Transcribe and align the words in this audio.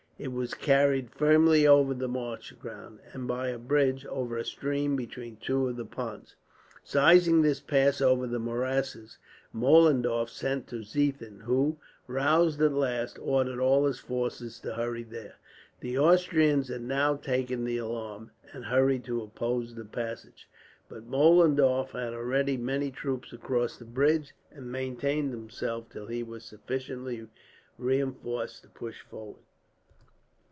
It 0.23 0.31
was 0.31 0.53
carried 0.53 1.09
firmly 1.09 1.65
over 1.65 1.95
the 1.95 2.07
marsh 2.07 2.51
ground, 2.51 2.99
and 3.11 3.27
by 3.27 3.47
a 3.47 3.57
bridge 3.57 4.05
over 4.05 4.37
a 4.37 4.45
stream 4.45 4.95
between 4.95 5.37
two 5.37 5.67
of 5.67 5.77
the 5.77 5.83
ponds. 5.83 6.35
Seizing 6.83 7.41
this 7.41 7.59
pass 7.59 8.01
over 8.01 8.27
the 8.27 8.37
morasses, 8.37 9.17
Mollendorf 9.51 10.29
sent 10.29 10.67
to 10.67 10.83
Ziethen; 10.83 11.39
who, 11.41 11.79
roused 12.05 12.61
at 12.61 12.71
last, 12.73 13.17
ordered 13.17 13.59
all 13.59 13.87
his 13.87 13.97
force 13.97 14.59
to 14.61 14.73
hurry 14.75 15.01
there. 15.01 15.37
The 15.79 15.97
Austrians 15.97 16.67
had 16.67 16.83
now 16.83 17.15
taken 17.15 17.63
the 17.63 17.77
alarm, 17.77 18.29
and 18.53 18.65
hurried 18.65 19.03
to 19.05 19.23
oppose 19.23 19.73
the 19.73 19.85
passage; 19.85 20.47
but 20.87 21.03
Mollendorf 21.09 21.93
had 21.93 22.13
already 22.13 22.57
many 22.57 22.91
troops 22.91 23.33
across 23.33 23.77
the 23.77 23.85
bridge, 23.85 24.35
and 24.51 24.71
maintained 24.71 25.31
himself 25.31 25.89
till 25.89 26.05
he 26.05 26.21
was 26.21 26.45
sufficiently 26.45 27.27
reinforced 27.79 28.61
to 28.61 28.69
push 28.69 29.01
forward. 29.01 29.39